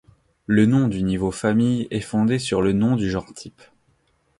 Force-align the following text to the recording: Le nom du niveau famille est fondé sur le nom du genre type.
Le 0.47 0.65
nom 0.65 0.87
du 0.87 1.03
niveau 1.03 1.29
famille 1.29 1.87
est 1.91 1.99
fondé 1.99 2.39
sur 2.39 2.63
le 2.63 2.73
nom 2.73 2.95
du 2.95 3.07
genre 3.11 3.31
type. 3.35 3.61